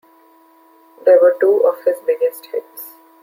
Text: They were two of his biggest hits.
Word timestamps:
They 1.05 1.11
were 1.15 1.37
two 1.39 1.57
of 1.59 1.83
his 1.85 1.97
biggest 2.07 2.47
hits. 2.47 2.95